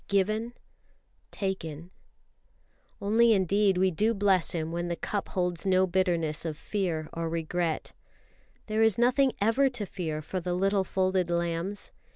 [0.07, 0.53] "Given...
[1.29, 1.91] Taken..."
[3.03, 7.27] Only indeed we do bless Him when the cup holds no bitterness of fear or
[7.27, 7.93] of regret.
[8.65, 11.91] There is nothing ever to fear for the little folded lambs.